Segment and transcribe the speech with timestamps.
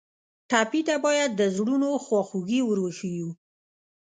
[0.49, 3.29] ټپي ته باید د زړونو خواخوږي ور وښیو.